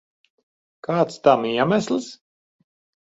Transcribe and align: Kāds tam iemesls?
Kāds 0.87 1.19
tam 1.27 1.45
iemesls? 1.53 2.09